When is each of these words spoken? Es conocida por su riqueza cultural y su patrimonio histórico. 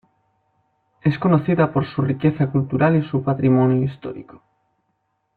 Es 1.03 1.19
conocida 1.19 1.71
por 1.71 1.85
su 1.85 2.01
riqueza 2.01 2.49
cultural 2.49 2.95
y 2.95 3.07
su 3.07 3.21
patrimonio 3.21 3.83
histórico. 3.85 4.41